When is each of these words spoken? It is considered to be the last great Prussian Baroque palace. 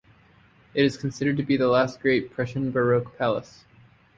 It 0.73 0.83
is 0.83 0.97
considered 0.97 1.37
to 1.37 1.43
be 1.43 1.57
the 1.57 1.67
last 1.67 1.99
great 1.99 2.31
Prussian 2.31 2.71
Baroque 2.71 3.15
palace. 3.19 3.65